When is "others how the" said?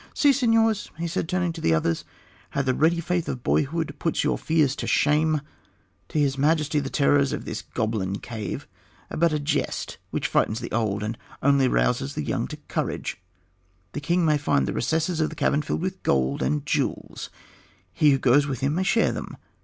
1.75-2.73